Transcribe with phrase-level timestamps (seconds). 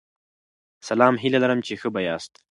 [0.89, 2.33] سلام هیله لرم چی ښه به یاست